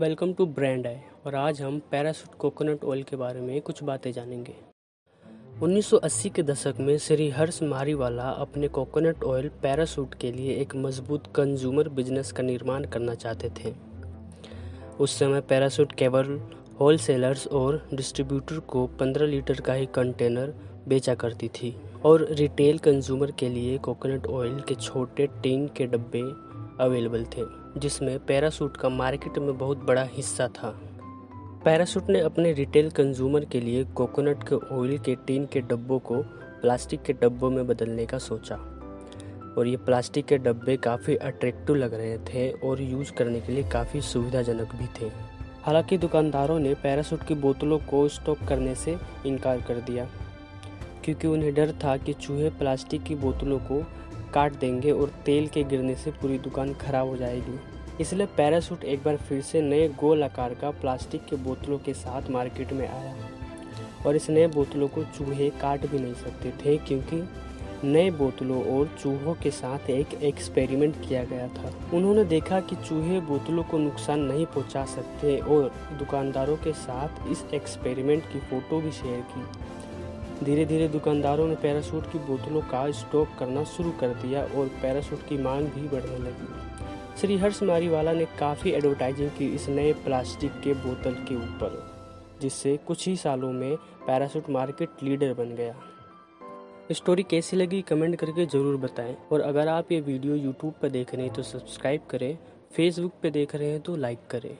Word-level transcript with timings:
Welcome 0.00 0.32
to 0.32 0.44
brand 0.46 0.86
I. 0.86 0.96
और 1.26 1.34
आज 1.34 1.60
हम 1.62 1.78
पैरासूट 1.90 2.34
कोकोनट 2.34 2.84
ऑयल 2.84 3.02
के 3.02 3.16
बारे 3.16 3.40
में 3.40 3.60
कुछ 3.60 3.82
बातें 3.82 4.10
जानेंगे। 4.12 4.54
1980 5.62 6.30
के 6.30 6.42
दशक 6.42 6.76
में 6.80 6.96
श्री 6.98 7.28
हर्ष 7.30 7.62
मारीवाला 7.62 8.28
अपने 8.40 8.68
कोकोनट 8.68 9.24
ऑयल 9.24 9.48
पैरासूट 9.62 10.14
के 10.14 10.32
लिए 10.32 10.54
एक 10.54 10.74
मज़बूत 10.76 11.26
कंज्यूमर 11.36 11.88
बिज़नेस 11.88 12.32
का 12.32 12.42
निर्माण 12.42 12.86
करना 12.86 13.14
चाहते 13.14 13.50
थे। 13.58 13.74
उस 15.00 15.18
समय 15.18 15.40
पैरासूट 15.40 15.92
केवल 15.92 16.38
होलसेलर्स 16.80 17.46
और 17.46 17.82
डिस्ट्रीब्यूटर 17.94 18.58
को 18.58 18.86
15 19.00 19.26
लीटर 19.26 19.60
का 19.60 19.72
ही 19.72 19.86
कंटेनर 19.94 20.54
बेचा 20.88 21.14
करती 21.14 21.48
थी 21.48 21.76
और 22.04 22.26
रिटेल 22.30 22.78
कंज्यूमर 22.80 23.30
के 23.30 23.48
लिए 23.48 23.78
कोकोनट 23.78 24.26
ऑयल 24.26 24.60
के 24.60 24.74
छोटे 24.74 25.26
टिन 25.42 25.66
के 25.76 25.86
डब्बे 25.86 26.30
अवेलेबल 26.84 27.24
थे। 27.36 27.61
जिसमें 27.78 28.18
पैरासूट 28.18 28.76
का 28.76 28.88
मार्केट 28.88 29.38
में 29.38 29.56
बहुत 29.58 29.84
बड़ा 29.84 30.02
हिस्सा 30.02 30.48
था। 30.48 30.70
पैरासूट 31.64 32.08
ने 32.10 32.20
अपने 32.20 32.52
रिटेल 32.52 32.90
कंज्यूमर 32.90 33.44
के 33.44 33.60
लिए 33.60 33.84
कोकोनट 33.84 34.42
के 34.48 34.54
ऑयल 34.74 34.98
के 34.98 35.14
टीन 35.26 35.46
के 35.46 35.60
डब्बों 35.60 35.98
को 35.98 36.22
प्लास्टिक 36.62 37.02
के 37.02 37.12
डब्बों 37.12 37.50
में 37.50 37.66
बदलने 37.66 38.06
का 38.06 38.18
सोचा। 38.18 38.56
और 39.58 39.66
ये 39.66 39.76
प्लास्टिक 39.76 40.26
के 40.26 40.38
डब्बे 40.38 40.76
काफ़ी 40.76 41.16
अट्रैक्टिव 41.16 41.76
लग 41.76 41.94
रहे 41.94 42.18
थे 42.18 42.50
और 42.68 42.80
यूज़ 42.80 43.12
करने 43.12 43.40
के 43.40 43.52
लिए 43.52 43.68
काफ़ी 43.70 44.00
सुविधाजनक 44.00 44.74
भी 44.74 44.86
थे। 45.00 45.10
हालाँकि 45.62 45.98
दुकानदारों 45.98 46.58
ने 46.58 46.74
पैरासूट 46.74 47.22
की 47.22 47.34
बोतलों 47.34 47.78
को 47.80 48.06
स्टॉक 48.08 48.38
करने 48.48 48.74
से 48.74 48.96
इनकार 49.26 49.60
कर 49.60 49.80
दिया, 49.80 50.08
क्योंकि 51.04 51.26
उन्हें 51.26 51.54
डर 51.54 51.72
था 51.84 51.96
कि 51.96 52.12
चूहे 52.12 52.50
प्लास्टिक 52.50 53.02
की 53.02 53.14
बोतलों 53.14 53.58
को 53.58 53.82
काट 54.34 54.58
देंगे 54.58 54.90
और 54.90 55.12
तेल 55.26 55.48
के 55.48 55.64
गिरने 55.64 55.94
से 55.94 56.10
पूरी 56.10 56.38
दुकान 56.38 56.72
खराब 56.74 57.08
हो 57.08 57.16
जाएगी। 57.16 57.58
इसलिए 58.00 58.26
पैरासूट 58.36 58.84
एक 58.84 59.02
बार 59.04 59.16
फिर 59.18 59.42
से 59.42 59.60
नए 59.62 59.88
गोल 60.00 60.22
आकार 60.24 60.54
का 60.54 60.70
प्लास्टिक 60.70 61.24
के 61.24 61.36
बोतलों 61.36 61.78
के 61.78 61.94
साथ 61.94 62.30
मार्केट 62.30 62.72
में 62.72 62.86
आया 62.88 63.14
और 64.06 64.16
इस 64.16 64.28
नए 64.30 64.46
बोतलों 64.46 64.88
को 64.88 65.04
चूहे 65.16 65.50
काट 65.50 65.86
भी 65.86 65.98
नहीं 65.98 66.14
सकते 66.14 66.52
थे 66.64 66.76
क्योंकि 66.78 67.22
नए 67.84 68.10
बोतलों 68.10 68.62
और 68.72 68.90
चूहों 69.02 69.34
के 69.34 69.50
साथ 69.50 69.88
एक 69.90 70.14
एक्सपेरिमेंट 70.14 70.96
किया 71.08 71.22
गया 71.24 71.46
था। 71.48 71.72
उन्होंने 71.94 72.24
देखा 72.24 72.60
कि 72.60 72.76
चूहे 72.76 73.20
बोतलों 73.20 73.62
को 73.62 73.78
नुकसान 73.78 74.20
नहीं 74.20 74.46
पहुँचा 74.46 74.84
सकते 74.84 75.36
और 75.38 75.72
दुकानदारों 75.98 76.56
के 76.56 76.72
साथ 76.72 77.30
इस 77.30 77.44
एक्सपेरिमेंट 77.54 78.22
की 78.22 78.40
फ़ोटो 78.40 78.80
भी 78.80 78.92
शेयर 78.92 79.20
की। 79.30 79.44
धीरे 80.44 80.64
धीरे 80.64 80.88
दुकानदारों 80.88 81.46
ने 81.48 81.54
पैरासूट 81.54 82.10
की 82.12 82.18
बोतलों 82.18 82.60
का 82.62 82.90
स्टॉक 82.90 83.28
करना 83.38 83.62
शुरू 83.66 83.90
कर 84.00 84.14
दिया 84.22 84.42
और 84.56 84.68
पैरासूट 84.82 85.26
की 85.28 85.36
मांग 85.38 85.66
भी 85.66 85.88
बढ़ने 85.88 86.18
लगी। 86.18 87.20
श्री 87.20 87.36
हर्ष 87.36 87.62
मारीवाला 87.62 88.12
ने 88.12 88.24
काफ़ी 88.38 88.70
एडवर्टाइजिंग 88.70 89.30
की 89.30 89.46
इस 89.54 89.68
नए 89.68 89.92
प्लास्टिक 90.04 90.60
के 90.64 90.74
बोतल 90.76 91.14
के 91.28 91.34
ऊपर, 91.36 91.78
जिससे 92.42 92.76
कुछ 92.86 93.06
ही 93.08 93.16
सालों 93.16 93.52
में 93.52 93.76
पैरासूट 94.06 94.50
मार्केट 94.50 95.02
लीडर 95.02 95.34
बन 95.34 95.54
गया। 95.54 95.74
स्टोरी 96.92 97.22
कैसी 97.22 97.56
लगी 97.56 97.82
कमेंट 97.82 98.16
करके 98.16 98.46
ज़रूर 98.46 98.76
बताएँ 98.76 99.16
और 99.32 99.40
अगर 99.40 99.68
आप 99.68 99.92
ये 99.92 100.00
वीडियो 100.00 100.34
यूट्यूब 100.34 100.74
पर 100.82 100.88
देख 100.88 101.14
रहे 101.14 101.26
हैं 101.26 101.34
तो 101.34 101.42
सब्सक्राइब 101.42 102.00
करें, 102.10 102.36
फेसबुक 102.72 103.12
पे 103.22 103.30
देख 103.30 103.54
रहे 103.56 103.70
हैं 103.70 103.80
तो 103.80 103.96
लाइक 103.96 104.26
करें। 104.30 104.56